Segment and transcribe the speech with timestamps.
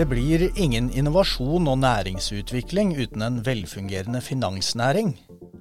[0.00, 5.10] Det blir ingen innovasjon og næringsutvikling uten en velfungerende finansnæring.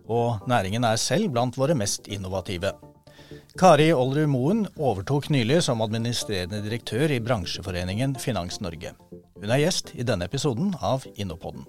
[0.07, 2.71] Og næringen er selv blant våre mest innovative.
[3.59, 8.93] Kari Olrud Moen overtok nylig som administrerende direktør i bransjeforeningen Finans Norge.
[9.41, 11.67] Hun er gjest i denne episoden av Innopodden.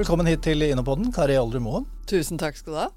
[0.00, 1.90] Velkommen hit til Innopodden, Kari Olrud Moen.
[2.08, 2.88] Tusen takk skal du ha.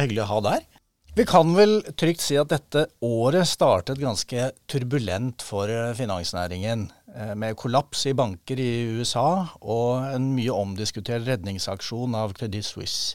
[0.00, 0.73] Hyggelig å ha deg her.
[1.14, 6.88] Vi kan vel trygt si at dette året startet ganske turbulent for eh, finansnæringen.
[7.14, 13.14] Eh, med kollaps i banker i USA og en mye omdiskutert redningsaksjon av Credit Suisse.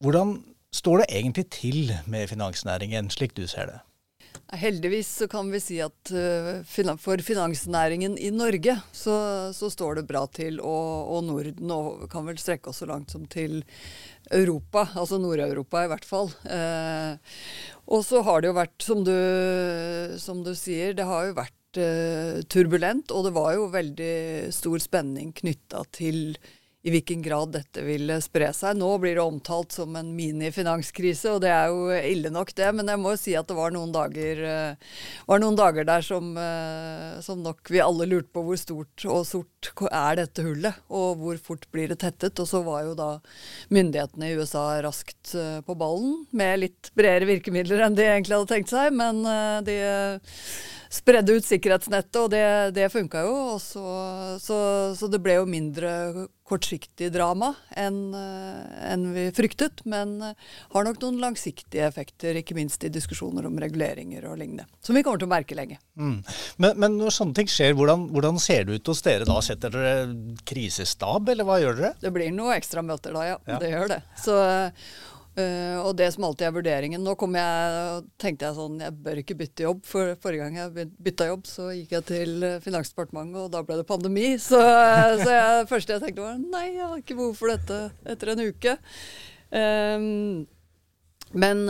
[0.00, 0.38] Hvordan
[0.72, 3.78] står det egentlig til med finansnæringen, slik du ser det?
[4.56, 9.16] Heldigvis så kan vi si at uh, for finansnæringen i Norge så,
[9.52, 10.62] så, står det bra til.
[10.64, 13.60] Og, og Norden og kan vel strekke oss så langt som til
[14.32, 16.32] Europa, altså Nord-Europa i hvert fall.
[16.44, 17.36] Eh,
[17.88, 19.14] og så har det jo vært, som du,
[20.20, 23.12] som du sier, det har jo vært eh, turbulent.
[23.12, 24.14] Og det var jo veldig
[24.54, 26.36] stor spenning knytta til
[26.86, 28.76] i hvilken grad dette vil spre seg.
[28.78, 32.68] Nå blir det omtalt som en minifinanskrise, og det er jo ille nok, det.
[32.78, 36.06] Men jeg må jo si at det var noen dager, eh, var noen dager der
[36.06, 40.78] som, eh, som, nok vi alle lurte på hvor stort og sort er dette hullet,
[40.86, 42.38] og hvor fort blir det tettet.
[42.38, 43.10] Og så var jo da
[43.74, 48.52] myndighetene i USA raskt eh, på ballen, med litt bredere virkemidler enn de egentlig hadde
[48.54, 48.94] tenkt seg.
[48.94, 49.24] men
[49.66, 49.74] de
[50.92, 52.44] spredde ut sikkerhetsnettet, og det,
[52.76, 53.36] det funka jo.
[53.62, 53.84] Så,
[54.42, 54.58] så,
[54.96, 59.82] så, det ble jo mindre kortsiktig drama enn eh, en vi fryktet.
[59.88, 64.68] Men eh, har nok noen langsiktige effekter, ikke minst i diskusjoner om reguleringer og lignende.
[64.84, 65.76] Som vi kommer til å merke lenge.
[66.00, 66.22] Mm.
[66.56, 69.38] Men, men, når sånne ting skjer, hvordan, hvordan, ser det ut hos dere da?
[69.44, 71.94] Setter dere krisestab, eller hva gjør dere?
[72.00, 73.38] Det blir noen ekstramøter da, ja.
[73.48, 73.60] ja.
[73.60, 74.02] Det gjør det.
[74.24, 74.40] Så
[75.38, 79.20] Uh, og det som alltid er vurderingen Nå kom jeg, tenkte jeg sånn Jeg bør
[79.20, 79.84] ikke bytte jobb.
[79.86, 83.86] For forrige gang jeg bytta jobb, så gikk jeg til Finansdepartementet, og da ble det
[83.88, 84.32] pandemi.
[84.48, 87.78] Så, så det første jeg tenkte var nei, jeg har ikke behov for dette
[88.08, 88.74] etter en uke.
[89.52, 90.46] Um,
[91.36, 91.62] men,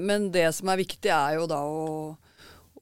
[0.00, 1.86] men, det som er viktig, er jo da å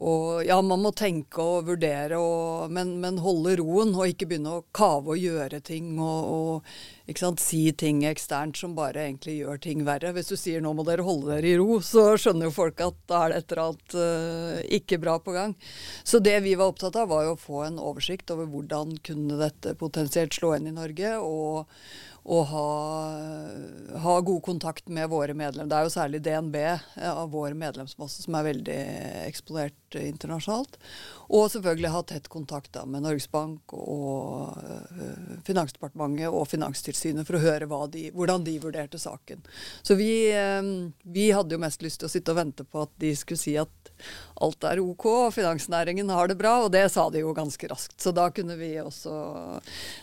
[0.03, 4.57] og ja, man må tenke og vurdere, og, men, men, holde roen og ikke begynne
[4.59, 6.33] å kave og gjøre ting og,
[7.13, 10.11] og sant, si ting eksternt som bare egentlig gjør ting verre.
[10.17, 12.99] Hvis du sier nå må dere holde dere i ro, så skjønner jo folk at
[13.11, 15.55] da er det et eller annet uh, ikke bra på gang.
[16.03, 19.39] Så det vi var opptatt av, var jo å få en oversikt over hvordan kunne
[19.39, 21.19] dette potensielt slå inn i Norge.
[21.21, 21.69] og
[22.23, 22.67] og ha,
[23.99, 25.67] ha, god kontakt med våre medlemmer.
[25.67, 26.59] Det er jo særlig DNB
[27.09, 28.77] av vår medlemsmasse som er veldig
[29.27, 30.79] eksponert internasjonalt.
[31.33, 37.39] Og selvfølgelig ha tett kontakt da, med Norges Bank og uh, Finansdepartementet og Finanstilsynet for
[37.39, 39.41] å høre de, hvordan de vurderte saken.
[39.83, 42.93] Så vi, uh, vi hadde jo mest lyst til å sitte og vente på at
[43.01, 43.93] de skulle si at
[44.43, 47.97] alt er OK og finansnæringen har det bra, og det sa de jo ganske raskt.
[48.03, 49.13] Så da kunne vi også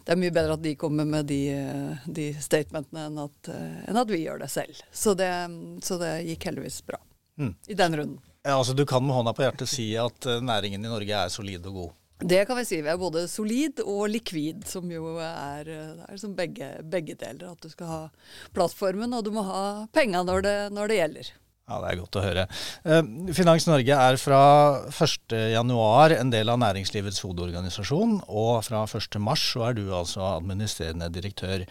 [0.05, 1.41] Det er mye bedre at de kommer med de,
[2.05, 3.51] de statementene enn at,
[3.89, 4.81] enn at, vi gjør det selv.
[4.91, 5.29] Så det,
[5.85, 6.99] så det gikk heldigvis bra
[7.39, 7.53] mm.
[7.67, 8.28] i den runden.
[8.45, 11.33] Ja, altså Du kan med hånda på hjertet si at eh, næringen i Norge er
[11.33, 11.95] solid og god?
[12.19, 12.81] Det kan vi si.
[12.83, 15.69] Vi er både solid og likvid, som jo er,
[16.03, 17.53] er som begge, begge, deler.
[17.53, 17.99] At du skal ha
[18.55, 19.61] plattformen, og du må ha
[19.95, 21.29] penga når, når det gjelder.
[21.69, 22.45] Ja, Det er godt å høre.
[22.83, 23.01] Eh,
[23.37, 24.41] Finans Norge er fra
[24.89, 31.67] 1.1 en del av næringslivets hovedorganisasjon, og fra 1.3 så er du altså administrerende direktør.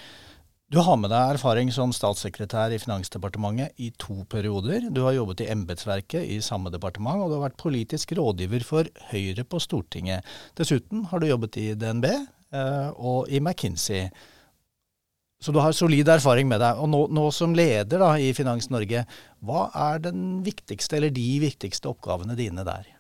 [0.69, 4.91] Du har med deg erfaring som statssekretær i Finansdepartementet i to perioder.
[4.93, 8.91] Du har jobbet i embetsverket i samme departement, og du har vært politisk rådgiver for
[9.09, 10.29] Høyre på Stortinget.
[10.61, 14.11] Dessuten har du jobbet i DNB eh, og i McKinsey.
[15.41, 16.85] Så du har solid erfaring med deg.
[16.85, 19.07] Og nå, nå som leder da, i Finans Norge,
[19.41, 22.93] hva er den viktigste, eller de viktigste oppgavene dine der?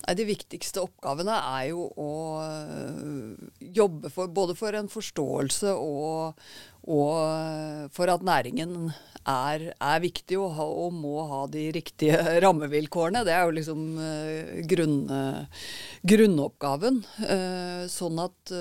[0.00, 3.34] Nei, De viktigste oppgavene er jo å øh,
[3.76, 6.40] jobbe for, både for en forståelse og,
[6.88, 8.92] og for at næringen
[9.28, 13.22] er, er viktig og, ha, og, må ha de riktige rammevilkårene.
[13.26, 15.66] Det er jo liksom uh, grunn, uh,
[16.08, 17.02] grunnoppgaven.
[17.90, 18.52] Sånn at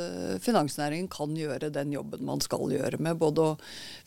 [0.44, 3.57] finansnæringen kan gjøre den jobben man skal gjøre med både å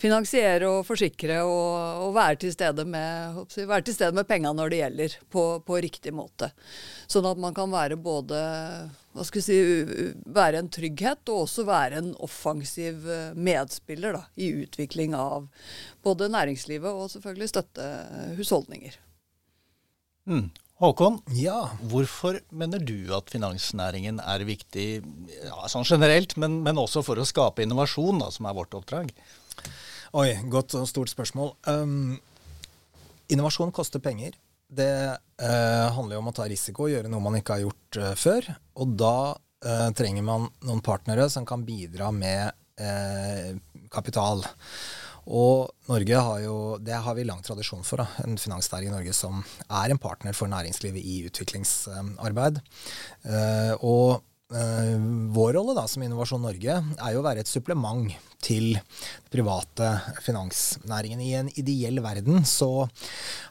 [0.00, 5.16] finansiere og forsikre og, og være til stede med, være med penga når det gjelder,
[5.32, 6.52] på, på riktig måte.
[7.10, 8.42] Sånn at man kan være både
[9.12, 9.56] hva skal si,
[10.32, 15.48] være en trygghet, og også være en offensiv eh, medspiller da, i utvikling av
[16.04, 17.88] både næringslivet og selvfølgelig støtte
[18.38, 18.96] husholdninger.
[20.30, 20.48] Mm.
[20.82, 21.68] Håkon, ja.
[21.92, 24.86] hvorfor mener du at finansnæringen er viktig
[25.44, 29.12] ja, sånn generelt, men, men, også for å skape innovasjon, da, som er vårt oppdrag?
[30.18, 31.52] Oi, godt og stort spørsmål.
[31.70, 32.16] Um,
[33.30, 34.34] innovasjon koster penger.
[34.72, 34.94] Det
[35.42, 38.14] eh, handler jo om å ta risiko og gjøre noe man ikke har gjort eh,
[38.18, 38.48] før.
[38.82, 39.16] Og da
[39.64, 43.52] eh, trenger man noen partnere som kan bidra med eh,
[43.92, 44.44] kapital.
[45.32, 49.14] Og Norge har jo, det har vi lang tradisjon for, da, en finansnæring i Norge
[49.14, 52.62] som er en partner for næringslivet i utviklingsarbeid.
[53.28, 54.22] Eh, og
[54.52, 54.98] Eh,
[55.32, 58.10] vår rolle da, som Innovasjon Norge er jo å være et supplement
[58.42, 58.76] til
[59.32, 59.88] private
[60.22, 61.20] finansnæringen.
[61.24, 62.86] I en ideell verden så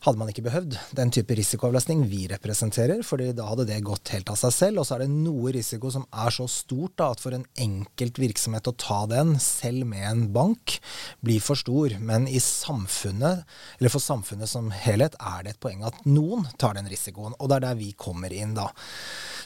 [0.05, 4.29] hadde man ikke behøvd den type risikoavlastning vi representerer, fordi da hadde det gått helt
[4.29, 4.81] av seg selv.
[4.81, 8.21] Og så er det noe risiko som er så stort da, at for en enkelt
[8.21, 10.77] virksomhet å ta den, selv med en bank,
[11.25, 11.97] blir for stor.
[11.99, 13.45] Men i samfunnet,
[13.79, 17.35] eller for samfunnet som helhet, er det et poeng at noen tar den risikoen.
[17.39, 18.69] Og det er der vi kommer inn da.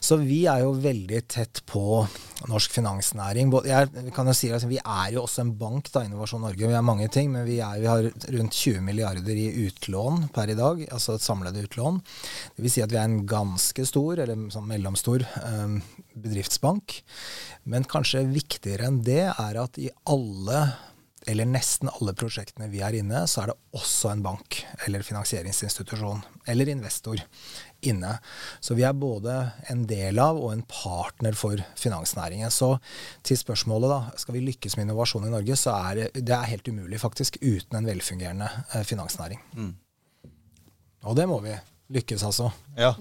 [0.04, 2.04] Så vi er jo veldig tett på
[2.50, 3.50] norsk finansnæring.
[3.66, 6.68] Jeg kan jo si at Vi er jo også en bank, da, Innovasjon Norge.
[6.68, 10.52] Vi er mange ting, men vi, er, vi har rundt 20 milliarder i utlån per
[10.54, 10.82] i dag.
[10.90, 12.02] Altså et samlede utlån.
[12.56, 15.78] Det vil si at vi er en ganske stor, eller sånn mellomstor, eh,
[16.16, 17.00] bedriftsbank.
[17.72, 20.66] Men kanskje viktigere enn det er at i alle
[21.26, 26.22] eller nesten alle prosjektene vi er inne, så er det også en bank eller finansieringsinstitusjon
[26.52, 27.22] eller investor
[27.90, 28.16] inne.
[28.64, 29.36] Så vi er både
[29.72, 32.52] en del av og en partner for finansnæringen.
[32.54, 32.76] Så
[33.26, 34.20] til spørsmålet, da.
[34.22, 37.80] Skal vi lykkes med innovasjon i Norge, så er det, er helt umulig, faktisk, uten
[37.80, 39.42] en velfungerende eh, finansnæring.
[39.56, 39.74] Mm.
[41.06, 41.54] Og det må vi
[41.96, 42.50] lykkes, altså.
[42.78, 42.94] Ja.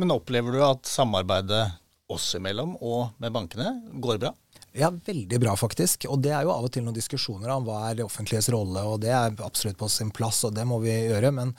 [0.00, 1.66] Men opplever du at samarbeidet
[2.10, 4.34] oss imellom og med bankene går bra?
[4.72, 6.06] Ja, veldig bra, faktisk.
[6.10, 8.84] Og det er jo av og til noen diskusjoner om hva er det offentliges rolle,
[8.86, 11.32] og det er absolutt på sin plass, og det må vi gjøre.
[11.34, 11.54] Men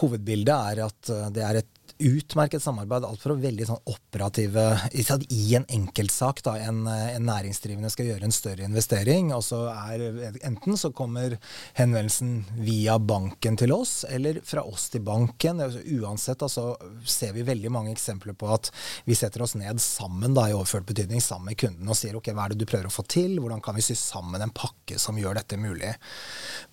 [0.00, 1.70] hovedbildet er at eh, det er et
[2.08, 3.06] utmerket samarbeid.
[3.06, 8.34] Alt fra veldig sånn operative I en enkeltsak, da, en, en, næringsdrivende skal gjøre en
[8.34, 10.04] større investering, og så er
[10.42, 11.36] enten så kommer
[11.78, 15.62] henvendelsen via banken til oss, eller fra oss til banken.
[15.98, 16.76] Uansett altså,
[17.06, 18.72] ser vi veldig mange eksempler på at
[19.08, 22.32] vi setter oss ned sammen da, i overført betydning sammen med kunden og sier ok,
[22.34, 24.98] hva er det du prøver å få til, hvordan kan vi sy sammen en pakke
[25.00, 25.92] som gjør dette mulig.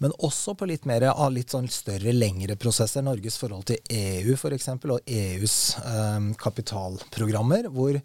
[0.04, 3.04] Men også på litt mer av litt sånn større, lengre prosesser.
[3.06, 4.70] Norges forhold til EU f.eks.
[4.80, 8.00] og EUs eh, kapitalprogrammer, hvor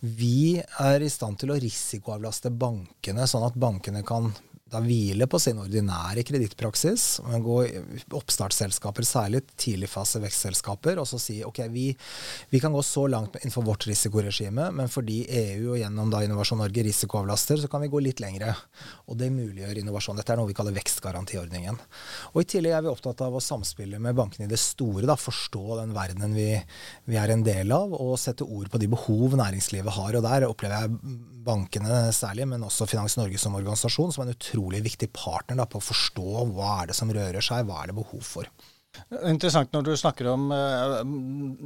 [0.00, 4.32] vi er i stand til å risikoavlaste bankene, sånn at bankene kan
[4.72, 7.56] da hvile på sin ordinære kredittpraksis, gå
[8.16, 11.90] oppstartsselskaper, særlig tidligfase vekstselskaper, og så si ok, vi,
[12.50, 16.62] vi, kan gå så langt innenfor vårt risikoregime, men fordi EU og gjennom da Innovasjon
[16.62, 18.54] Norge risikoavlaster, så kan vi gå litt lengre.
[19.10, 20.16] Og det muliggjør innovasjon.
[20.18, 21.78] Dette er noe vi kaller vekstgarantiordningen.
[22.32, 25.18] Og I tillegg er vi opptatt av å samspille med bankene i det store, da,
[25.20, 26.48] forstå den verdenen vi,
[27.10, 30.16] vi er en del av, og sette ord på de behov næringslivet har.
[30.16, 34.61] Og der opplever jeg bankene særlig, men også Finans Norge som organisasjon, som en utrolig
[34.70, 37.98] viktig partner da, på å forstå hva er det som rører seg, hva er det
[37.98, 38.48] behov for.
[39.24, 40.98] Interessant når du snakker om uh,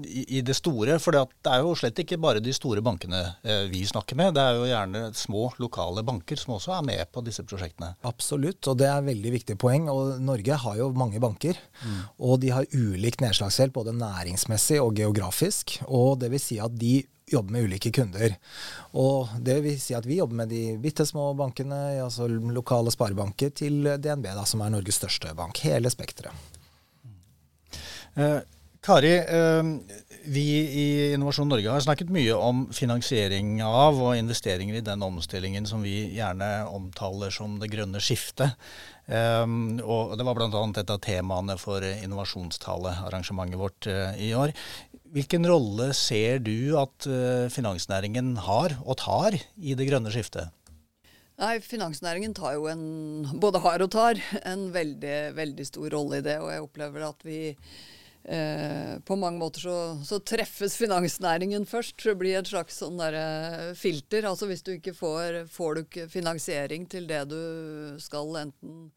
[0.07, 3.65] i, i, det store, for det er jo slett ikke bare de store bankene uh,
[3.71, 4.37] vi snakker med.
[4.37, 7.97] Det er jo gjerne små, lokale banker som også er med på disse prosjektene.
[8.07, 9.91] Absolutt, og det er veldig viktig poeng.
[9.91, 11.59] Og Norge har jo mange banker.
[11.83, 11.99] Mm.
[12.31, 15.81] Og de har ulikt nedslagshjelp, både næringsmessig og geografisk.
[15.87, 17.01] Og det vil si at de
[17.31, 18.37] jobber med ulike kunder.
[18.95, 23.51] Og det vil si at vi jobber med de bitte små bankene, altså lokale sparebanker,
[23.51, 25.59] til DNB, da, som er Norges største bank.
[25.67, 26.55] Hele spekteret.
[28.17, 28.39] Eh,
[28.87, 29.63] Kari, eh,
[30.31, 35.67] vi i Innovasjon Norge har snakket mye om finansiering av og investeringer i den omstillingen
[35.67, 38.55] som vi gjerne omtaler som det grønne skiftet.
[39.07, 40.51] Um, og Det var bl.a.
[40.51, 44.55] et av temaene for innovasjonstalearrangementet vårt uh, i år.
[45.15, 50.51] Hvilken rolle ser du at uh, finansnæringen har, og tar, i det grønne skiftet?
[51.37, 56.25] Nei, Finansnæringen tar jo en, både har og tar, en veldig, veldig stor rolle i
[56.25, 56.39] det.
[56.41, 57.41] Og jeg opplever at vi
[58.29, 62.01] Eh, på mange måter så, så, treffes finansnæringen først.
[62.03, 64.27] Det blir et slags sånn der, eh, filter.
[64.27, 67.39] Altså Hvis du ikke får, får du ikke finansiering til det du
[68.03, 68.91] skal enten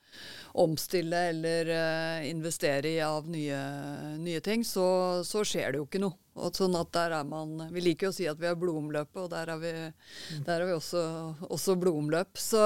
[0.58, 3.60] omstille eller uh, investere i av nye,
[4.18, 6.18] nye ting, så, så, skjer det jo ikke noe.
[6.40, 9.20] Og sånn at der er man, Vi liker jo å si at vi har blodomløpet,
[9.26, 10.46] og der er vi, mm.
[10.48, 11.04] der er vi også,
[11.50, 12.40] også blodomløp.
[12.40, 12.64] Så,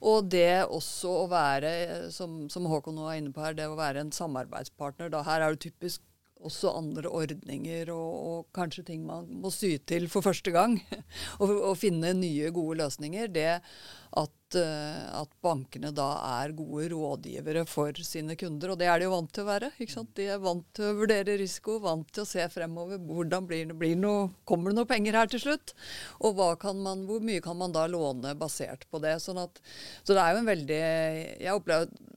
[0.00, 1.72] og det også å være,
[2.14, 5.12] som, som Håkon nå er inne på her, det å være en samarbeidspartner.
[5.12, 6.04] da Her er det typisk
[6.38, 10.78] også andre ordninger og, og, kanskje ting man må sy til for første gang.
[11.42, 13.30] og, og, finne nye, gode løsninger.
[13.34, 16.06] Det at, uh, at, bankene da
[16.40, 18.72] er gode rådgivere for sine kunder.
[18.72, 19.70] Og det er de jo vant til å være.
[20.16, 23.02] De er vant til å vurdere risiko, vant til å se fremover.
[23.02, 25.74] Hvordan blir det, blir noe, Kommer det noe penger her til slutt?
[26.24, 26.38] Og
[26.80, 29.18] man, hvor mye kan man da låne basert på det?
[29.24, 29.60] Sånn at,
[30.02, 30.82] så det er jo en veldig
[31.44, 32.07] Jeg opplever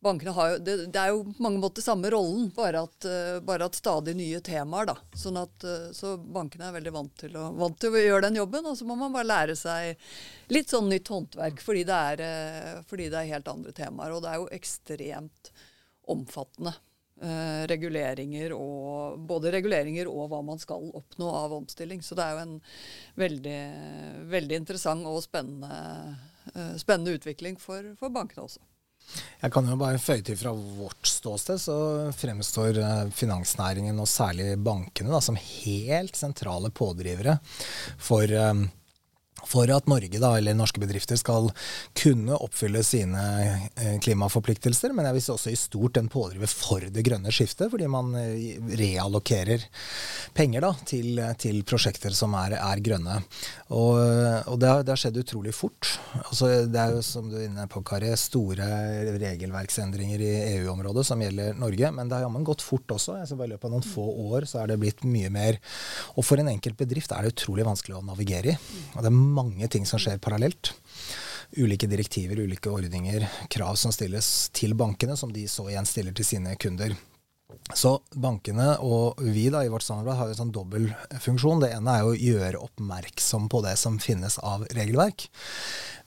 [0.00, 3.38] bankene har jo, det, det, er jo på mange måter samme rollen, bare at, uh,
[3.44, 4.90] bare at stadig nye temaer.
[4.92, 4.96] da.
[5.18, 8.40] Sånn at, uh, så bankene er veldig vant til, å, vant til, å, gjøre den
[8.40, 9.98] jobben, og så må man bare lære seg
[10.54, 14.14] litt sånn nytt håndverk, fordi det er, uh, fordi det er helt andre temaer.
[14.14, 15.56] Og det er jo ekstremt
[16.08, 16.76] omfattende.
[17.68, 21.98] reguleringer og, både reguleringer og hva man skal oppnå av omstilling.
[21.98, 22.52] Så det er jo en
[23.18, 23.58] veldig,
[24.30, 26.14] veldig interessant og spennende,
[26.78, 28.62] spennende utvikling for, for bankene også.
[29.38, 31.76] Jeg kan jo bare føye til fra vårt ståsted, så
[32.18, 37.38] fremstår eh, finansnæringen og særlig bankene da, som helt sentrale pådrivere
[38.02, 38.64] for eh,
[39.46, 41.50] for at Norge da, eller norske bedrifter skal
[41.98, 43.22] kunne oppfylle sine
[43.76, 44.94] eh, klimaforpliktelser.
[44.96, 48.58] Men jeg vil også i stort en pådriver for det grønne skiftet, fordi man eh,
[48.80, 49.66] reallokerer
[50.36, 53.20] penger da, til, til prosjekter som er, er grønne.
[53.68, 55.92] Og, og det, har, det, har, skjedd utrolig fort.
[56.24, 58.66] Altså, det er jo, som du er inne på, Kari, store
[59.18, 61.92] regelverksendringer i EU-området som gjelder Norge.
[61.94, 63.18] Men det har jammen gått fort også.
[63.22, 65.60] Altså, I løpet av noen få år så er det blitt mye mer.
[66.16, 68.58] Og for en enkelt bedrift er det utrolig vanskelig å navigere i.
[68.96, 70.72] Og det er mange ting som skjer parallelt.
[71.56, 76.28] Ulike direktiver, ulike ordninger, krav som stilles til bankene, som de så igjen stiller til
[76.28, 76.96] sine kunder.
[77.74, 80.88] Så bankene og vi da i vårt samarbeid har en sånn dobbel
[81.20, 81.62] funksjon.
[81.62, 85.26] Det ene er å gjøre oppmerksom på det som finnes av regelverk.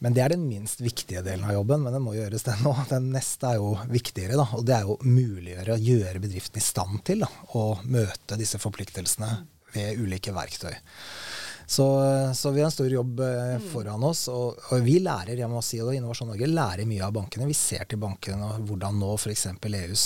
[0.01, 2.75] Men det er den minst viktige delen av jobben, men det må gjøres den nå.
[2.90, 4.48] Den neste er jo viktigere, da.
[4.58, 8.62] Og det er jo muliggjøre å gjøre bedriften i stand til da, å møte disse
[8.62, 9.32] forpliktelsene
[9.74, 10.74] ved ulike verktøy.
[11.72, 11.86] Så,
[12.36, 13.68] så, vi har en stor jobb eh, mm.
[13.72, 14.25] foran oss.
[14.28, 17.48] Og, og, vi lærer jeg må si det, Innovasjon Norge lærer mye av bankene.
[17.48, 19.46] Vi ser til bankene og hvordan nå f.eks.
[19.56, 20.04] EUs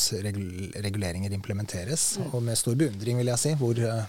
[0.85, 2.03] reguleringer implementeres.
[2.21, 2.27] Mm.
[2.29, 4.05] Og med stor beundring, vil jeg si, hvor uh,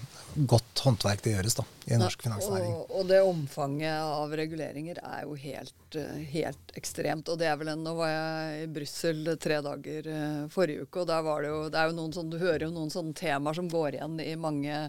[0.53, 2.73] godt håndverk det gjøres da, i norsk finansnæring.
[2.75, 7.31] Og, og, det omfanget av reguleringer er jo helt, uh, helt ekstremt.
[7.31, 11.05] Og det er vel en, Nå var jeg i Brussel tre dager uh, forrige uke,
[11.05, 13.15] og der var det jo, det er jo noen sånn, du hører jo noen sånne
[13.17, 14.83] temaer som går igjen i mange,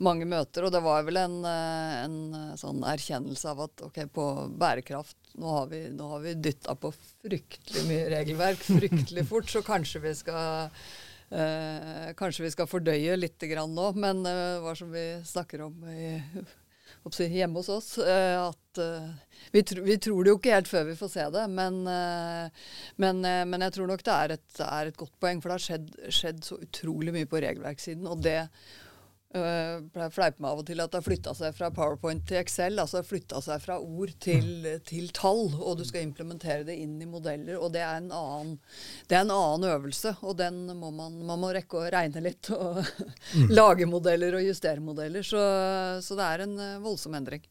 [0.00, 0.66] mange møter.
[0.66, 4.26] Og det var vel en en eh, sånn erkjennelse av at ok, på
[4.60, 10.02] bærekraft nå har vi, nå vi dytta på fryktelig mye regelverk fryktelig fort, så kanskje
[10.04, 10.70] vi skal
[11.30, 13.92] eh, kanskje vi skal fordøye litt grann nå.
[13.98, 16.18] Men eh, hva som vi snakker om i,
[17.30, 19.08] hjemme hos oss, eh, at eh,
[19.52, 21.46] vi, tr vi, tror det jo ikke helt før vi får se det.
[21.48, 25.50] Men, eh, men, men jeg tror nok det er et, er et, godt poeng, for
[25.50, 28.06] det har skjedd, skjedd så utrolig mye på regelverkssiden.
[28.10, 28.40] og det
[29.30, 32.80] Uh, fleiper meg av og til at det har flytta seg fra PowerPoint til Excel.
[32.82, 34.80] altså flytta seg fra ord til, mm.
[34.88, 37.60] til, tall, og du skal implementere det inn i modeller.
[37.60, 38.56] og Det er en annen,
[39.06, 42.50] er en annen øvelse, og den må man, man må rekke å regne litt.
[42.50, 43.54] og mm.
[43.60, 45.22] Lage modeller og justere modeller.
[45.22, 45.46] Så,
[46.02, 47.46] så det er en uh, voldsom endring.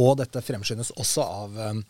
[0.00, 1.84] Og dette fremskyndes også av um,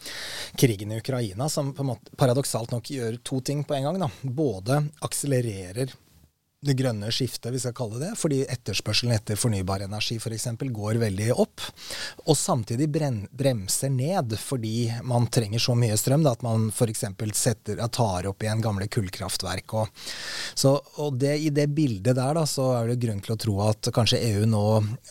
[0.59, 4.02] krigen i Ukraina, som på en måte paradoksalt nok gjør to ting på en gang.
[4.02, 4.11] Da.
[4.23, 5.95] Både akselererer
[6.61, 10.49] det grønne skiftet, vi skal kalle det, fordi etterspørselen etter fornybar energi f.eks.
[10.59, 11.62] For går veldig opp.
[12.27, 17.05] Og samtidig bremser ned fordi man trenger så mye strøm da, at man f.eks.
[17.95, 19.77] tar opp igjen gamle kullkraftverk.
[19.79, 20.03] Og,
[20.59, 23.57] så, og det, i det bildet der da, så er det grunn til å tro
[23.69, 24.65] at kanskje EU nå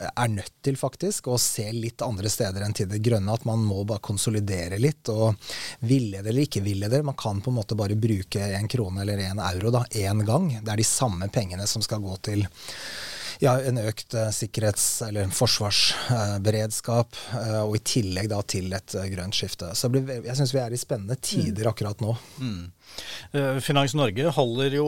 [0.09, 3.31] er nødt til faktisk å se litt andre steder enn til det grønne.
[3.31, 5.07] At man må bare konsolidere litt.
[5.15, 5.39] Og
[5.87, 7.05] ville det eller ikke ville det.
[7.07, 10.51] Man kan på en måte bare bruke en krone eller en euro da, én gang.
[10.59, 11.36] Det er de samme pengene
[11.67, 12.47] som skal gå til
[13.43, 19.05] ja, en økt uh, sikkerhets- eller forsvarsberedskap, uh, og i tillegg da til et uh,
[19.11, 19.69] grønt skifte.
[19.77, 21.71] Så blir, jeg syns vi er i spennende tider mm.
[21.71, 22.15] akkurat nå.
[22.41, 22.65] Mm.
[23.61, 24.87] Finans Norge holder jo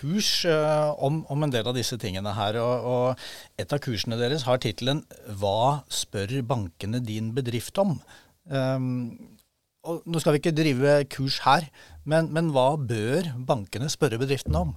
[0.00, 2.58] kurs om, om, en del av disse tingene her.
[2.62, 7.98] Og, og et av kursene deres har tittelen 'Hva spør bankene din bedrift om?'
[8.44, 9.16] Um,
[9.84, 11.64] og nå skal vi ikke drive kurs her,
[12.08, 14.74] men, men hva bør bankene spørre bedriftene om?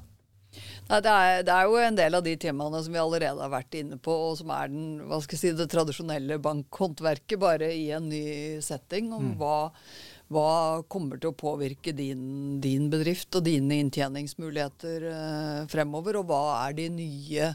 [0.88, 3.52] Nei, det er, det er, jo en del av de temaene som vi allerede har
[3.52, 7.74] vært inne på, og som er den, hva skal jeg si, det tradisjonelle bankhåndverket, bare
[7.76, 8.28] i en ny
[8.64, 9.10] setting.
[9.12, 9.34] om mm.
[9.42, 9.58] hva,
[10.32, 10.52] hva
[10.92, 16.22] kommer til å påvirke din, din bedrift og dine inntjeningsmuligheter eh, fremover?
[16.22, 17.52] Og hva er de nye,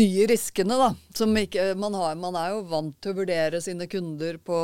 [0.00, 0.90] nye riskene, da?
[1.16, 4.62] Som ikke, man, har, man, er jo vant til å vurdere sine kunder på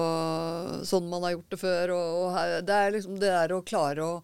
[0.88, 1.94] sånn man har gjort det før.
[1.98, 4.18] Og, og her, det er liksom det der å klare å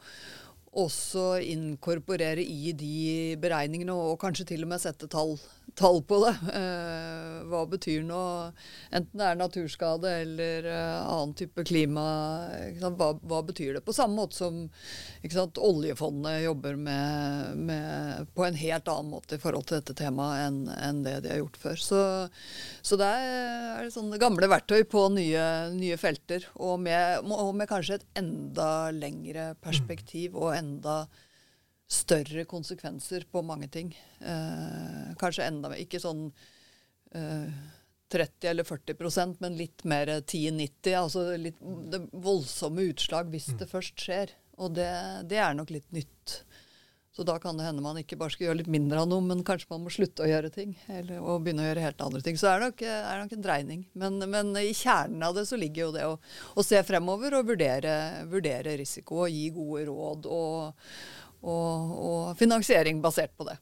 [0.76, 5.36] også inkorporere i de beregningene, og kanskje til og med sette tall
[5.74, 6.34] tall på det.
[6.56, 8.50] Eh, hva betyr noe,
[8.94, 12.04] enten det er naturskade eller eh, annen type klima.
[12.80, 13.82] Hva, hva, betyr det?
[13.86, 14.62] På samme måte som
[15.32, 20.46] sant, oljefondet jobber med, med, på en helt annen måte i forhold til dette temaet
[20.46, 21.84] enn, enn det de har gjort før.
[21.88, 22.02] Så,
[22.86, 25.46] så det er sånne gamle verktøy på nye,
[25.76, 31.04] nye felter, og med, og med, kanskje et enda lengre perspektiv og enda
[31.86, 33.94] større konsekvenser på mange ting.
[34.20, 35.82] Eh, kanskje enda mer.
[35.82, 36.28] Ikke sånn
[37.14, 37.50] eh,
[38.12, 40.92] 30 eller 40% men litt mer 10-90.
[40.98, 41.62] Altså litt
[42.12, 44.34] voldsomme utslag hvis det først skjer.
[44.56, 44.90] Og det,
[45.28, 46.40] det, er nok litt nytt.
[47.16, 49.44] Så da kan det hende man ikke bare skal gjøre litt mindre av noe, men
[49.44, 50.74] kanskje man må slutte å gjøre ting.
[50.92, 52.36] Eller, og begynne å gjøre helt andre ting.
[52.36, 53.84] Så det er nok, er nok en dreining.
[53.96, 56.18] Men, men, i kjernen av det så ligger jo det å,
[56.56, 57.94] å se fremover og vurdere,
[58.28, 60.28] vurdere risiko og gi gode råd.
[60.28, 60.90] og
[61.42, 63.58] og, og finansiering basert på det.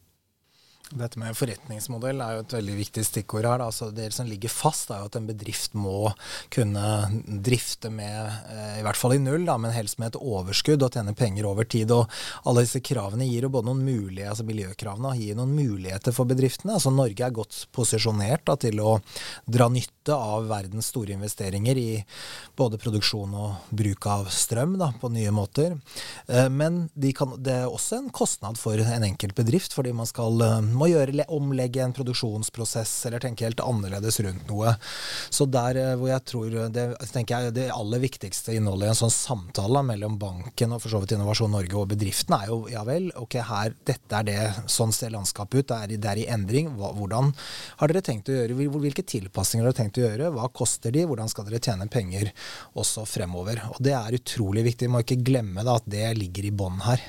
[0.93, 3.63] Dette med forretningsmodell er jo et veldig viktig stikkord her.
[3.65, 6.11] Altså det som ligger fast, er jo at en bedrift må
[6.53, 6.83] kunne
[7.25, 10.93] drifte med, eh, i hvert fall i null, da, men helst med et overskudd og
[10.93, 11.91] tjene penger over tid.
[11.95, 12.13] Og
[12.45, 16.77] alle disse kravene gir jo både noen muligheter, altså miljøkravene gir noen muligheter for bedriftene.
[16.77, 18.99] Altså Norge er godt posisjonert da, til å
[19.49, 21.89] dra nytte av verdens store investeringer i
[22.61, 25.79] både produksjon og bruk av strøm da, på nye måter.
[26.29, 30.13] Eh, men de kan, det er også en kostnad for en enkelt bedrift, fordi man
[30.13, 34.75] skal eh, må gjøre, omlegge en produksjonsprosess eller tenke helt annerledes rundt noe.
[35.31, 39.15] Så der eh, hvor jeg tror det, jeg, det aller viktigste innholdet i en sånn
[39.15, 43.11] samtale mellom banken og for så vidt Innovasjon Norge og bedriften er jo ja vel,
[43.21, 44.39] ok, her, dette er det,
[44.71, 46.73] sånn ser landskapet ut, det er, det er i endring.
[46.79, 47.33] Hva, hvordan
[47.81, 51.05] har dere tenkt å gjøre, hvilke tilpasninger har dere tenkt å gjøre, hva koster de,
[51.09, 52.31] hvordan skal dere tjene penger
[52.81, 53.61] også fremover.
[53.73, 54.89] Og Det er utrolig viktig.
[54.89, 57.03] Vi må ikke glemme da, at det ligger i bånn her.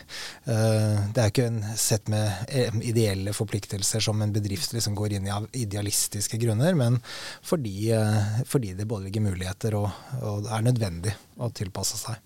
[0.47, 4.95] Uh, det er ikke en sett med eh, ideelle forpliktelser forpliktelser som en bedrift liksom
[4.95, 6.99] går inn i av idealistiske grunner, men
[7.41, 9.89] fordi, eh, fordi det både ligger muligheter og,
[10.21, 12.19] og er nødvendig å tilpasse seg.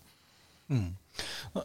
[0.70, 0.96] Mm.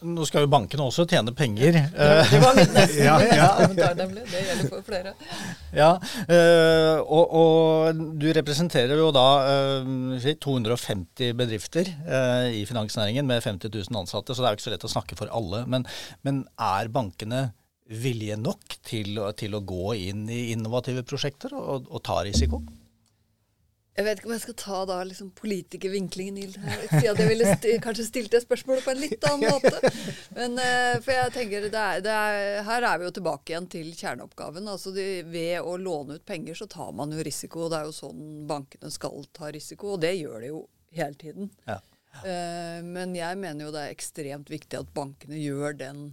[0.02, 1.76] Nå skal jo bankene også tjene penger.
[1.92, 3.48] Det var mitt neste ja, ja.
[3.60, 4.24] kommentar, nemlig.
[4.26, 5.12] Det gjelder for flere.
[5.76, 5.90] Ja,
[6.26, 9.26] eh, og, og, du representerer jo da
[10.18, 11.92] 250 eh, bedrifter
[12.50, 15.20] i finansnæringen med 50 000 ansatte, så det er jo ikke så lett å snakke
[15.20, 15.62] for alle.
[15.70, 15.86] Men,
[16.26, 17.52] men er bankene
[17.84, 22.62] vilje nok til, til, å gå inn i innovative prosjekter og, og, ta risiko?
[23.94, 26.78] Jeg vet ikke om jeg skal ta da liksom politikervinklingen i det.
[26.90, 29.92] Siden jeg ville st kanskje stilt det spørsmålet på en litt annen måte.
[30.34, 33.70] Men uh, for jeg tenker det er, det er, Her er vi jo tilbake igjen
[33.70, 34.66] til kjerneoppgaven.
[34.72, 37.68] altså de, Ved å låne ut penger så tar man jo risiko.
[37.68, 40.64] og Det er jo sånn bankene skal ta risiko, og det gjør de jo
[40.98, 41.54] hele tiden.
[41.70, 41.78] Ja.
[42.18, 46.08] Uh, men jeg mener jo det er ekstremt viktig at bankene gjør den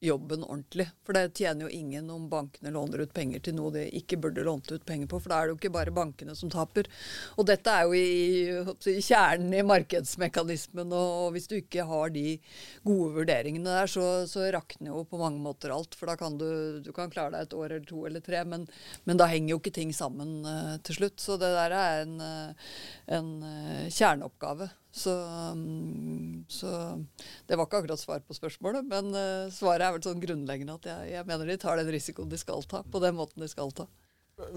[0.00, 0.86] jobben ordentlig.
[1.04, 4.44] For det tjener jo ingen om bankene låner ut penger til noe de ikke burde
[4.46, 5.20] lånt ut penger på.
[5.20, 6.88] For da er det jo ikke bare bankene som taper.
[7.36, 8.48] Og dette er jo i,
[8.94, 10.94] i kjernen i markedsmekanismen.
[10.96, 12.38] Og hvis du ikke har de
[12.86, 15.96] gode vurderingene der, så, så rakner jo på mange måter alt.
[15.98, 18.66] For da kan du, du kan klare deg et år eller to eller tre, men,
[19.04, 21.20] men da henger jo ikke ting sammen uh, til slutt.
[21.20, 22.70] Så det der er en, uh,
[23.18, 24.72] en uh, kjerneoppgave.
[24.90, 25.12] Så,
[25.54, 26.98] um, så,
[27.46, 30.88] det var ikke akkurat svar på spørsmålet, men uh, svaret er vel sånn grunnleggende at
[30.90, 33.70] jeg, jeg, mener de tar den risikoen de skal ta, på den måten de skal
[33.76, 33.86] ta.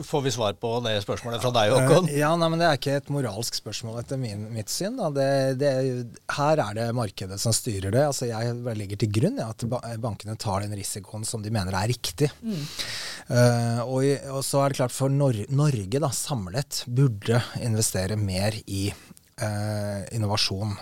[0.04, 2.08] Får vi svar på det spørsmålet fra deg, Håkon?
[2.16, 4.96] Ja, nei, men Det er ikke et moralsk spørsmål etter min, mitt syn.
[5.16, 5.28] Det,
[5.60, 5.72] det,
[6.38, 8.06] her er det markedet som styrer det.
[8.08, 9.66] Altså, jeg legger til grunn ja, at
[10.02, 12.32] bankene tar den risikoen som de mener er riktig.
[12.42, 12.64] Mm.
[13.28, 18.56] Uh, og, og, så er det klart for Nor Norge da, samlet burde investere mer
[18.64, 18.88] i
[19.42, 20.76] eh, innovasjon.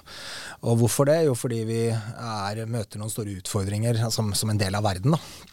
[0.61, 1.21] Og hvorfor det?
[1.27, 5.17] Jo, fordi vi er, møter noen store utfordringer som, som en del av verden.
[5.17, 5.49] da.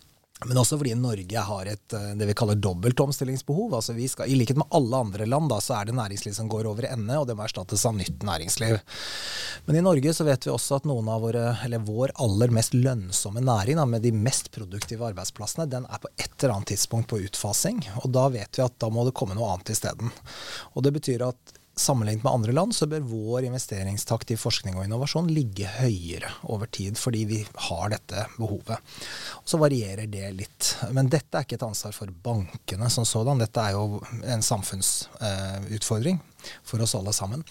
[0.46, 3.72] Men også fordi Norge har et eh, det vi kaller dobbelt omstillingsbehov.
[3.74, 6.50] Altså vi skal, I likhet med alle andre land da, så er det næringsliv som
[6.50, 8.78] går over ende, og det må erstattes av nytt næringsliv.
[9.66, 12.76] Men i Norge så vet vi også at noen av våre, eller vår aller mest
[12.78, 17.11] lønnsomme næring, da, med de mest produktive arbeidsplassene, den er på et eller annet tidspunkt
[17.11, 17.82] på utfasing.
[18.04, 20.14] Og da vet vi at da må det komme noe annet isteden.
[20.78, 24.85] Og det betyr at sammenlignet med andre land, så bør vår investeringstakt i forskning og
[24.85, 28.95] innovasjon ligge høyere over tid, fordi vi har dette behovet.
[29.49, 30.73] Så varierer det litt.
[30.95, 33.41] Men dette er ikke et ansvar for bankene som sådan.
[33.43, 37.45] Dette er jo en samfunnsutfordring eh, for oss alle sammen.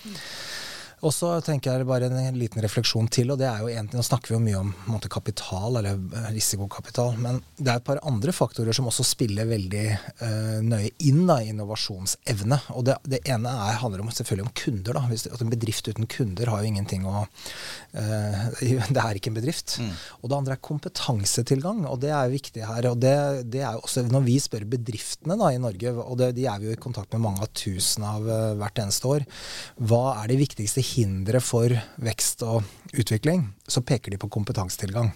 [1.05, 4.05] Og så tenker jeg bare en liten refleksjon til, og det er jo egentlig, Nå
[4.05, 8.01] snakker vi jo mye om måte, kapital, eller eh, risikokapital, men det er et par
[8.07, 12.59] andre faktorer som også spiller veldig uh, nøye inn da, i innovasjonsevne.
[12.73, 14.97] Og det, det ene er, handler om, selvfølgelig om kunder.
[14.97, 18.43] da, Hvis, at En bedrift uten kunder har jo ingenting å uh,
[18.97, 19.77] Det er ikke en bedrift.
[19.81, 19.93] Mm.
[20.21, 22.89] Og det andre er kompetansetilgang, og det er jo viktig her.
[22.89, 23.15] og det,
[23.53, 26.61] det er jo også, Når vi spør bedriftene da, i Norge, og det, de er
[26.61, 29.29] vi jo i kontakt med mange av tusen av uh, hvert eneste år,
[29.77, 31.73] hva er det viktigste hindre for
[32.03, 32.65] vekst og
[32.97, 35.11] utvikling, så peker de på kompetansetilgang.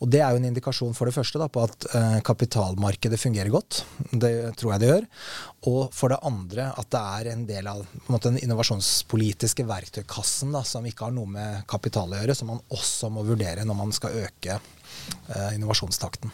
[0.00, 3.52] Og Det er jo en indikasjon for det første da, på at eh, kapitalmarkedet fungerer
[3.52, 3.82] godt.
[4.10, 5.08] Det tror jeg det gjør.
[5.70, 10.54] Og for det andre at det er en del av en måte, den innovasjonspolitiske verktøykassen
[10.56, 13.82] da, som ikke har noe med kapital å gjøre, som man også må vurdere når
[13.82, 16.32] man skal øke eh, innovasjonstakten.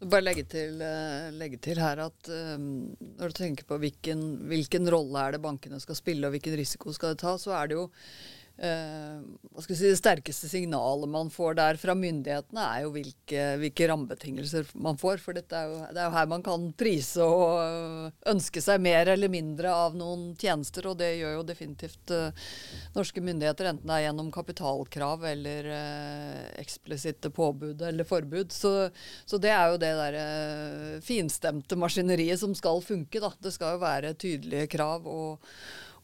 [0.00, 4.88] Bare legge til, eh, legge til her at um, når du tenker på hvilken, hvilken
[4.88, 7.76] rolle er det bankene skal spille, og hvilken risiko skal de ta, så er det
[7.76, 7.90] jo
[8.60, 14.98] si, Det sterkeste signalet man får der fra myndighetene, er jo hvilke, hvilke rammebetingelser man
[15.00, 15.22] får.
[15.24, 19.32] For er jo, det er jo her man kan prise og ønske seg mer eller
[19.32, 20.90] mindre av noen tjenester.
[20.92, 22.46] Og det gjør jo definitivt uh,
[22.96, 28.52] norske myndigheter, enten det er gjennom kapitalkrav eller uh, eksplisitte påbud eller forbud.
[28.52, 28.74] Så,
[29.24, 30.26] så, det er jo det derre
[31.06, 33.22] finstemte maskineriet som skal funke.
[33.22, 33.32] da.
[33.40, 35.08] Det skal jo være tydelige krav.
[35.08, 35.40] og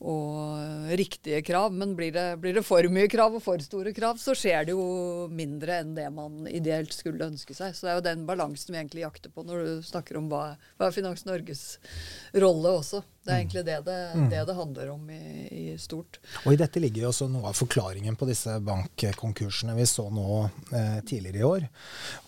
[0.01, 1.73] og riktige krav.
[1.73, 4.77] Men blir det, blir det, for mye krav og for store krav, så skjer det
[4.77, 7.75] jo mindre enn det man ideelt skulle ønske seg.
[7.75, 10.45] Så det er jo den balansen vi egentlig jakter på når du snakker om hva,
[10.77, 11.67] hva er Finans Norges
[12.37, 13.03] rolle også.
[13.27, 14.27] Det er egentlig det det, mm.
[14.31, 16.21] det, det handler om i, i, stort.
[16.45, 20.27] Og I dette ligger jo også noe av forklaringen på disse bankkonkursene vi så nå
[20.47, 21.67] eh, tidligere i år.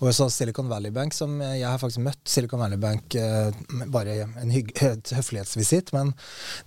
[0.00, 3.54] Og så Silicon Valley Bank, som jeg har faktisk møtt Silicon Valley Bank eh,
[3.86, 4.54] bare en
[5.18, 6.10] høflighetsvisitt, men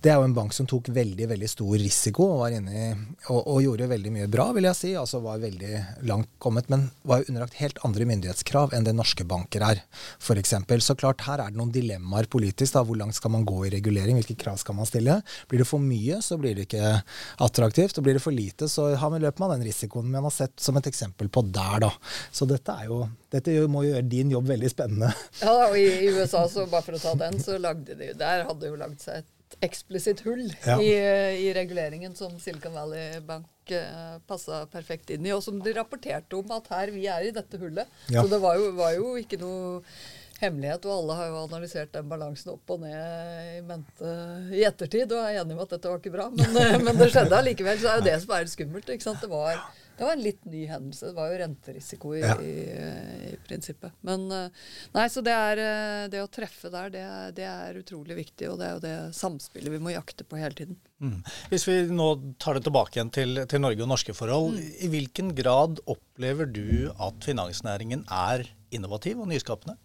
[0.00, 2.88] det er jo en bank som tok veldig veldig stor risiko og var inne i,
[3.28, 4.94] og, og, gjorde veldig mye bra, vil jeg si.
[4.98, 9.28] Altså var veldig langt kommet, men var jo underlagt helt andre myndighetskrav enn det norske
[9.28, 9.84] banker er,
[10.18, 10.56] f.eks.
[10.82, 12.74] Så klart, her er det noen dilemmaer politisk.
[12.74, 14.21] da, Hvor langt skal man gå i regulering?
[14.22, 15.18] Hvilke krav skal man stille.
[15.50, 16.94] Blir det for mye, så blir det ikke
[17.44, 17.98] attraktivt.
[17.98, 20.56] og Blir det for lite, så har man løper man den risikoen man har sett
[20.62, 21.82] som et eksempel på der.
[21.86, 21.92] da.
[22.30, 25.12] Så dette, er jo, dette må jo gjøre din jobb veldig spennende.
[25.42, 28.44] Ja, og i, i USA, så bare for å ta den, så lagde de Der
[28.46, 29.30] hadde jo lagd seg et
[29.60, 30.78] eksplisitt hull ja.
[30.80, 30.92] i,
[31.44, 36.38] i, reguleringen som Silicon Valley Bank eh, passa perfekt inn i, og som de rapporterte
[36.38, 37.90] om at her vi er i dette hullet.
[38.08, 38.22] Ja.
[38.22, 39.82] Så det var jo, var jo ikke noe
[40.42, 44.16] hemmelighet, og alle har jo analysert den balansen opp og ned i mente
[44.52, 46.28] i ettertid og er enige om at dette var ikke bra.
[46.34, 47.78] Men, eh, men det skjedde allikevel.
[47.80, 48.92] Så er jo det som er skummelt.
[48.92, 49.22] ikke sant?
[49.22, 49.60] Det var,
[49.98, 51.10] det var en litt ny hendelse.
[51.10, 52.36] Det var jo renterisiko i, ja.
[52.42, 52.54] i,
[53.32, 53.94] i prinsippet.
[54.08, 54.64] Men eh,
[54.96, 57.04] nei, så det, er, eh, det å treffe der, det,
[57.38, 58.50] det, er utrolig viktig.
[58.50, 60.80] Og det er jo det samspillet vi må jakte på hele tiden.
[61.02, 61.20] Mm.
[61.52, 62.08] Hvis vi nå
[62.42, 64.58] tar det tilbake igjen til, til Norge og norske forhold.
[64.58, 64.74] Mm.
[64.86, 69.78] I hvilken grad opplever du at finansnæringen er innovativ og nyskapende?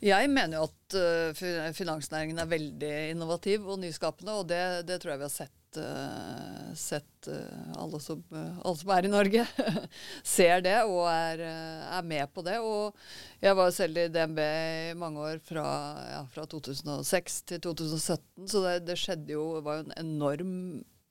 [0.00, 5.12] Jeg mener jo at uh, finansnæringen er veldig innovativ og nyskapende, og det, det tror
[5.12, 9.44] jeg vi har sett, uh, sett uh, alle, som, alle, som, er i Norge,
[10.36, 12.56] ser det og er, er, med på det.
[12.64, 12.96] Og
[13.44, 15.66] jeg var selv i DNB i mange år, fra,
[16.14, 20.56] ja, fra 2006 til 2017, så det, det skjedde jo, var jo en enorm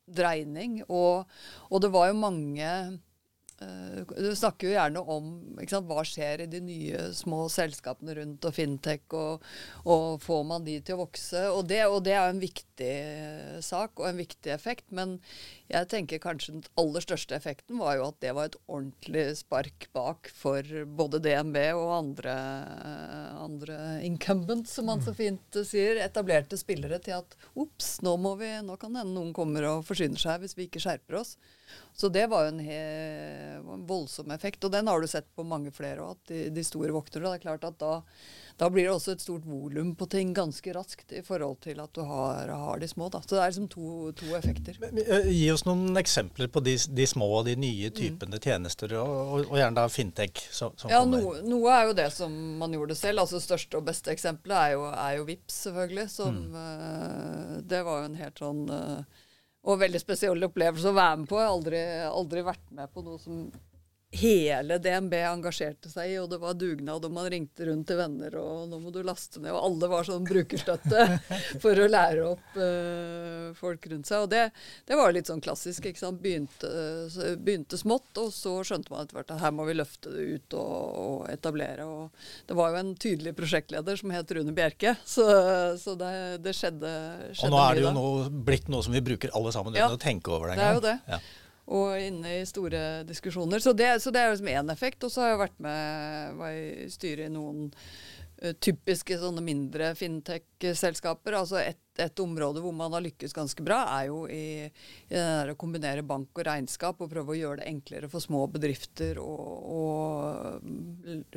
[0.10, 0.82] dreining.
[0.90, 1.30] Og,
[1.70, 3.00] og det var jo mange Eh,
[3.60, 5.30] du snakker jo gjerne om
[5.68, 9.44] sant, hva skjer i de nye små selskapene rundt og fintech, og,
[9.84, 11.42] og får man de til å vokse?
[11.52, 12.94] Og det, og det er en viktig
[13.66, 14.88] sak og en viktig effekt.
[14.96, 15.18] Men
[15.72, 19.90] jeg tenker kanskje den aller største effekten var jo at det var et ordentlig spark
[19.96, 20.64] bak for
[21.00, 22.36] både DNB og andre,
[23.44, 25.20] andre incumbents, som man så mm.
[25.20, 26.00] fint sier.
[26.06, 30.56] Etablerte spillere til at ops, nå, nå kan hende noen kommer og forsyner seg hvis
[30.58, 31.36] vi ikke skjerper oss.
[32.00, 34.64] Så det var jo en, en, voldsom effekt.
[34.64, 37.20] Og den har du sett på mange flere òg, at de, de, store vokter.
[37.20, 37.98] Det er klart at da,
[38.62, 41.92] da blir det også et stort volum på ting ganske raskt i forhold til at
[41.92, 43.10] du har, har de små.
[43.12, 43.20] Da.
[43.26, 44.80] Så det er liksom to, to effekter.
[44.80, 48.44] Men, gi oss noen eksempler på de, de små og de nye typene mm.
[48.48, 50.48] tjenester, og, og, og, gjerne da fintech.
[50.56, 52.32] Så, som ja, no, noe er jo det som
[52.64, 53.26] man gjorde selv.
[53.26, 56.12] altså Største og beste eksempelet er jo, er jo VIPS, selvfølgelig.
[56.16, 56.62] Som, mm.
[56.64, 59.26] uh, det var jo en helt sånn uh,
[59.68, 61.40] og veldig spesiell opplevelse å være med på.
[61.40, 63.42] Jeg har aldri, aldri vært med på noe som
[64.12, 68.34] hele DNB engasjerte seg i, og det var dugnad, og man ringte rundt til venner,
[68.42, 71.04] og nå må du laste ned, og alle var sånn brukerstøtte
[71.64, 74.26] for å lære opp uh, folk rundt seg.
[74.26, 74.48] Og det,
[74.90, 75.86] det, var litt sånn klassisk.
[75.86, 76.22] ikke sant?
[76.24, 76.72] Begynte,
[77.38, 80.58] begynte, smått, og så skjønte man etter hvert at her må vi løfte det ut
[80.58, 81.86] og, og, etablere.
[81.86, 85.28] Og det var jo en tydelig prosjektleder som het Rune Bjerke, så,
[85.78, 86.16] så det,
[86.48, 86.96] det, skjedde,
[87.36, 89.86] skjedde Og nå er det jo noe, blitt noe som vi bruker alle sammen uten
[89.86, 90.66] ja, å tenke over det engang.
[90.66, 90.98] Det er jo det.
[91.14, 91.22] Ja
[91.70, 93.62] og inne i store diskusjoner.
[93.62, 95.04] Så det, så det er liksom én effekt.
[95.06, 99.92] Og så har jeg vært med var i styret i noen uh, typiske sånne mindre
[100.00, 101.38] fintech-selskaper.
[101.38, 104.68] Altså et, et, område hvor man har lykkes ganske bra, er jo i,
[105.10, 109.20] i å kombinere bank og regnskap og prøve å gjøre det enklere for små bedrifter
[109.22, 109.84] å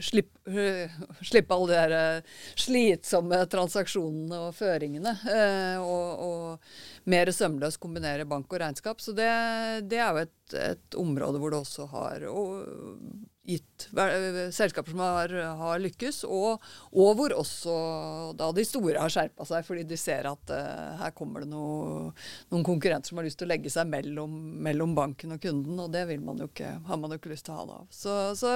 [0.03, 0.89] slippe,
[1.23, 5.15] slippe alle de der slitsomme transaksjonene og føringene.
[5.27, 9.03] Uh, og, og mer sømløst kombinere bank og regnskap.
[9.03, 9.29] Så det,
[9.91, 12.27] det er jo et, et, område hvor det også har
[13.43, 13.89] gitt
[14.55, 17.75] selskaper som har, har lykkes, og, og, hvor også
[18.39, 22.13] da de store har skjerpa seg fordi de ser at uh, her kommer det noe,
[22.55, 25.91] noen konkurrenter som har lyst til å legge seg mellom, mellom, banken og kunden, og
[25.95, 27.87] det man ikke, har man jo ikke lyst til å ha det av.
[27.91, 28.55] Så, så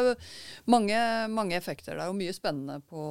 [0.71, 0.99] mange,
[1.33, 1.97] mange, effekter.
[1.97, 3.07] Det er jo mye spennende på,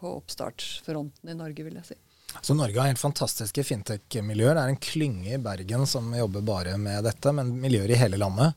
[0.00, 1.98] på oppstartsfronten i Norge, vil jeg si.
[2.40, 4.54] Så Norge har helt fantastiske fintech-miljøer.
[4.56, 8.20] Det er en klynge i Bergen som jobber bare med dette, men miljøer i hele
[8.20, 8.56] landet.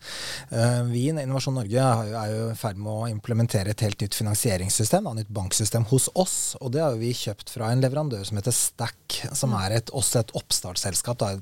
[0.92, 5.10] Vi i Innovasjon Norge er jo i ferd med å implementere et helt nytt finansieringssystem,
[5.10, 6.38] et nytt banksystem hos oss.
[6.62, 10.24] Og det har vi kjøpt fra en leverandør som heter Stack, som er et, også
[10.24, 11.20] et oppstartsselskap.
[11.24, 11.36] Da,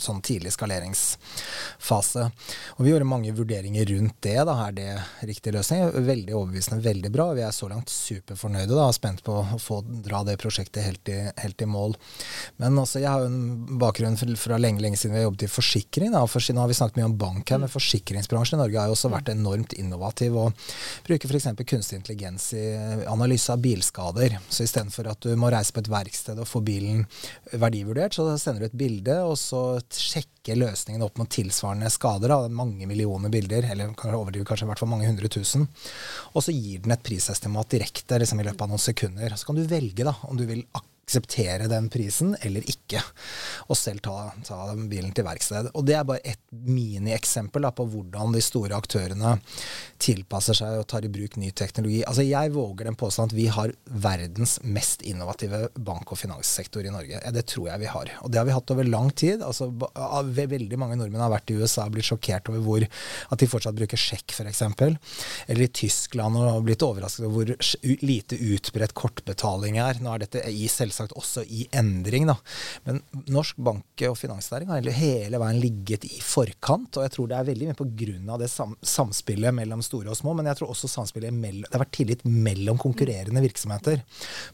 [0.00, 2.26] sånn tidlig skaleringsfase.
[2.76, 4.36] Og Vi gjorde mange vurderinger rundt det.
[4.44, 4.90] da, Er det
[5.22, 5.90] riktig løsning?
[5.92, 7.32] Veldig overbevisende, veldig bra.
[7.34, 11.18] Vi er så langt superfornøyde da, spent på å få dra det prosjektet helt i,
[11.36, 11.96] helt i mål.
[12.56, 15.52] Men også, jeg har jo en bakgrunn fra lenge lenge siden vi har jobbet i
[15.52, 16.12] forsikring.
[16.14, 16.24] Da.
[16.30, 18.96] For, nå har vi snakket mye om bank her, men forsikringsbransjen i Norge har jo
[18.96, 20.66] også vært enormt innovativ og
[21.06, 21.48] bruker f.eks.
[21.66, 22.66] kunstig intelligens i
[23.08, 24.38] analyse av bilskader.
[24.48, 27.04] Så istedenfor at du må reise på et verksted og få bilen
[27.52, 29.62] verdivurdert, så sender du et bilde, og så
[29.94, 32.32] sjekke løsningen opp mot tilsvarende skader.
[32.32, 32.50] Da.
[32.52, 35.68] Mange millioner bilder, eller overdriver kanskje i hvert fall mange hundre tusen.
[36.34, 39.36] Og så gir den et prisestimat direkte liksom i løpet av noen sekunder.
[39.36, 42.98] Så kan du velge da, om du vil akkurat akseptere den prisen eller ikke,
[43.70, 45.68] og selv ta, ta bilen til verksted.
[45.78, 49.36] Og Det er bare et minieksempel på hvordan de store aktørene
[50.02, 52.02] tilpasser seg og tar i bruk ny teknologi.
[52.04, 56.90] Altså Jeg våger den påstand at vi har verdens mest innovative bank- og finanssektor i
[56.90, 57.22] Norge.
[57.32, 58.10] Det tror jeg vi har.
[58.26, 59.46] Og det har vi hatt over lang tid.
[59.46, 59.70] Altså
[60.26, 63.78] Veldig mange nordmenn har vært i USA og blitt sjokkert over hvor at de fortsatt
[63.78, 64.62] bruker sjekk, f.eks.
[65.46, 70.02] Eller i Tyskland og blitt overrasket over hvor lite utbredt kortbetaling er.
[70.02, 72.26] Nå er dette i selskapet selvsagt også i endring.
[72.30, 72.36] Da.
[72.86, 76.96] Men norsk bank- og finansnæring har hele veien ligget i forkant.
[76.96, 78.38] Og jeg tror det er veldig mye pga.
[78.38, 80.34] det sam samspillet mellom store og små.
[80.36, 84.02] Men jeg tror også samspillet mellom, det har vært tillit mellom konkurrerende virksomheter.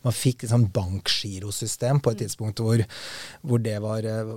[0.03, 2.83] Man fikk et sånn bankgirosystem på et tidspunkt hvor,
[3.43, 4.35] hvor det var, eh,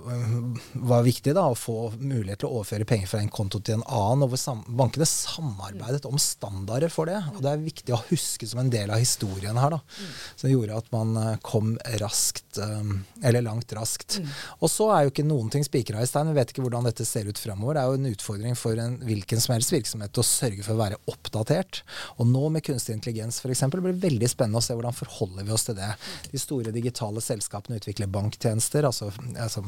[0.75, 3.87] var, viktig da, å få mulighet til å overføre penger fra en konto til en
[3.87, 4.25] annen.
[4.25, 7.21] Og hvor sam bankene samarbeidet om standarder for det.
[7.35, 9.77] Og det er viktig å huske som en del av historien her.
[9.77, 9.81] da,
[10.35, 14.19] Som gjorde at man eh, kom raskt, um, eller langt raskt.
[14.19, 14.29] Mm.
[14.60, 16.29] Og så er jo ikke noen ting spikra i stein.
[16.31, 17.77] Vi vet ikke hvordan dette ser ut framover.
[17.77, 20.81] Det er jo en utfordring for en hvilken som helst virksomhet å sørge for å
[20.84, 21.81] være oppdatert.
[22.19, 23.65] Og nå med kunstig intelligens f.eks.
[23.71, 25.91] blir det veldig spennende å se hvordan forholder vi oss til det.
[26.31, 28.88] De store digitale selskapene utvikler banktjenester.
[28.89, 29.63] altså, altså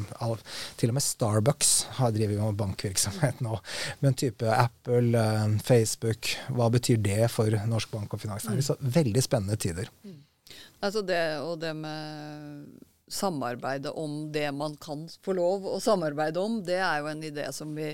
[0.78, 3.58] Til og med Starbucks har driver med bankvirksomhet nå.
[4.04, 8.66] Men type Apple, uh, Facebook, hva betyr det for norsk bank- og finansnæring?
[8.66, 9.92] Så veldig spennende tider.
[10.84, 12.68] Altså det, og det med
[13.08, 17.48] samarbeidet om det man kan få lov å samarbeide om, det er jo en idé
[17.56, 17.94] som vi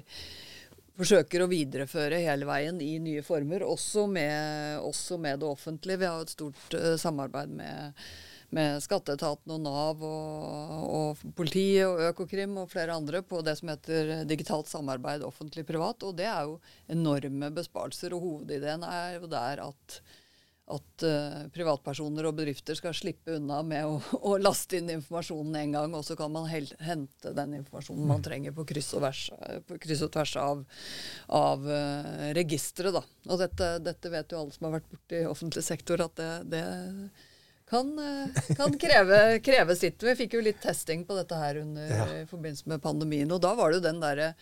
[0.98, 6.02] forsøker å videreføre hele veien i nye former, også med, også med det offentlige.
[6.02, 8.04] Vi har jo et stort uh, samarbeid med,
[8.54, 13.74] med Skatteetaten og Nav og, og, politiet og Økokrim og flere andre på det som
[13.74, 16.06] heter digitalt samarbeid offentlig-privat.
[16.06, 16.60] Og det er jo
[16.94, 18.14] enorme besparelser.
[18.14, 20.02] Og hovedideen er jo der at
[20.78, 23.98] at uh, privatpersoner og bedrifter skal slippe unna med å,
[24.30, 28.28] å laste inn informasjonen en gang, og så kan man hente den informasjonen man mm.
[28.30, 29.26] trenger på kryss og, vers,
[29.68, 30.64] på kryss og tvers av,
[31.42, 32.98] av uh, registeret.
[33.30, 36.66] Og dette, dette, vet jo alle som har vært borti offentlig sektor, at det, det
[37.70, 40.04] kan, eh, kan kreve, kreve, sitt.
[40.04, 42.08] Vi fikk jo litt testing på dette her under, ja.
[42.22, 43.32] i forbindelse med pandemien.
[43.32, 44.34] Og da var det jo den derre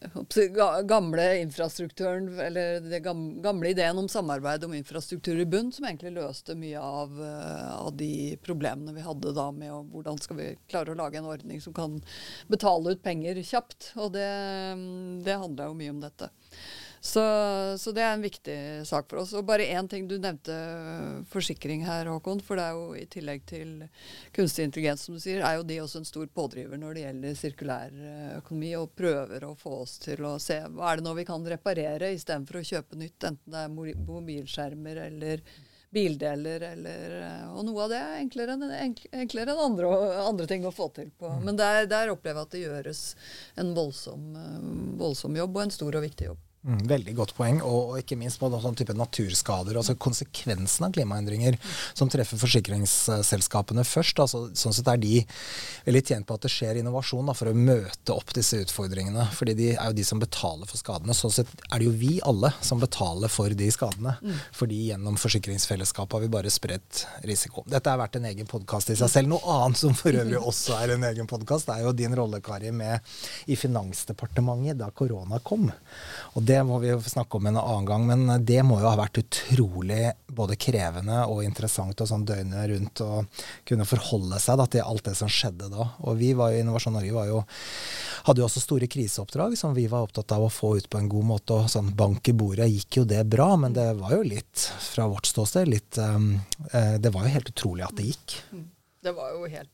[0.00, 6.16] eh, gamle infrastrukturen, eller den gamle ideen om samarbeid om infrastruktur i bunn, som egentlig
[6.16, 8.12] løste mye av, eh, av de
[8.44, 11.76] problemene vi hadde da med å, hvordan skal vi klare å lage en ordning som
[11.76, 12.00] kan
[12.50, 13.92] betale ut penger kjapt.
[14.02, 14.28] Og det,
[15.24, 16.32] det handla jo mye om dette.
[17.00, 17.22] Så,
[17.78, 18.56] så, det er en viktig
[18.88, 19.32] sak for oss.
[19.38, 20.08] Og bare én ting.
[20.08, 20.54] Du nevnte
[21.30, 22.42] forsikring her, Håkon.
[22.44, 23.72] For det er jo i tillegg til
[24.34, 27.38] kunstig intelligens, som du sier, er jo de også en stor pådriver når det gjelder
[27.38, 31.14] sirkulær eh, økonomi, og prøver å få oss til å se hva er det nå
[31.18, 35.42] vi kan reparere istedenfor å kjøpe nytt, enten det er mobilskjermer eller
[35.94, 38.66] bildeler eller eh, Og noe av det er enklere enn,
[39.22, 39.92] enklere enn andre,
[40.24, 41.30] andre, ting å få til på.
[41.30, 41.46] Mm.
[41.46, 43.06] Men der, der, opplever jeg at det gjøres
[43.62, 44.28] en voldsom,
[45.00, 46.44] voldsom jobb, og en stor og viktig jobb.
[46.66, 49.76] Mm, veldig godt poeng, og, og ikke minst på sånn type naturskader.
[49.78, 51.54] altså Konsekvensen av klimaendringer
[51.94, 54.18] som treffer forsikringsselskapene først.
[54.24, 55.20] altså Sånn sett er de
[55.86, 59.28] veldig tjent på at det skjer innovasjon da, for å møte opp disse utfordringene.
[59.38, 61.14] fordi de er jo de som betaler for skadene.
[61.14, 64.16] Sånn sett er det jo vi alle som betaler for de skadene.
[64.18, 64.36] Mm.
[64.52, 67.62] fordi gjennom forsikringsfellesskapet har vi bare spredt risiko.
[67.70, 69.30] Dette har vært en egen podkast i seg selv.
[69.30, 72.72] Noe annet som for øvrig også er en egen podkast, er jo din rolle, Kari,
[72.74, 72.98] med
[73.46, 75.68] i Finansdepartementet da korona kom.
[76.34, 78.96] Og det må vi jo snakke om en annen gang, men det må jo ha
[78.98, 83.22] vært utrolig både krevende og interessant og sånn døgnet rundt å
[83.68, 85.90] kunne forholde seg da, til alt det som skjedde da.
[86.06, 87.42] Og vi var jo, Innovasjon Norge jo,
[88.28, 91.10] hadde jo også store kriseoppdrag som vi var opptatt av å få ut på en
[91.12, 91.56] god måte.
[91.56, 95.08] og sånn Bank i bordet gikk jo det bra, men det var jo litt, fra
[95.10, 96.36] vårt ståsted, litt um,
[96.72, 98.38] Det var jo helt utrolig at det gikk.
[98.52, 98.68] Mm.
[99.04, 99.72] Det var jo helt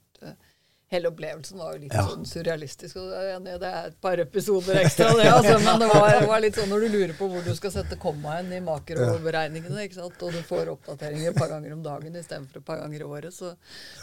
[0.92, 2.04] hele opplevelsen var jo litt ja.
[2.08, 2.98] sånn surrealistisk.
[3.00, 6.70] og Det er et par episoder ekstra, det, altså, men det var, var, litt sånn
[6.70, 10.20] når du lurer på hvor du skal sette kommaen i makroberegningene, ikke sant?
[10.20, 13.34] og du får oppdateringer et par ganger om dagen istedenfor et par ganger i året,
[13.34, 13.54] så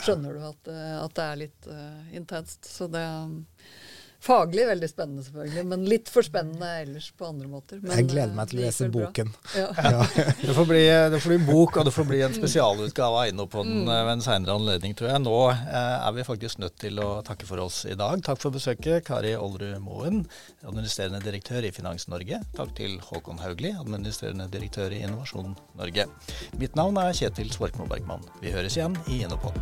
[0.02, 2.67] skjønner du at, eh, at det er litt uh, intenst.
[2.67, 3.06] Så det
[4.22, 7.80] Faglig veldig spennende, selvfølgelig, men litt for spennende ellers på andre måter.
[7.82, 9.32] Men, jeg gleder meg til å lese boken.
[9.58, 9.70] Ja.
[9.82, 10.04] Ja.
[10.42, 10.82] det, får bli,
[11.12, 13.90] det, får bli, bok, og det får bli en spesialutgave av Innopodden mm.
[13.90, 15.24] ved en seinere anledning, tror jeg.
[15.26, 18.22] Nå eh, er vi faktisk nødt til å takke for oss i dag.
[18.26, 20.22] Takk for besøket, Kari Olrud Moen,
[20.62, 22.44] administrerende direktør i Finans Norge.
[22.58, 26.08] Takk til Håkon Haugli, administrerende direktør i Innovasjon Norge.
[26.62, 28.24] Mitt navn er Kjetil Svorkmo Bergman.
[28.44, 29.62] Vi høres igjen i Innopodden.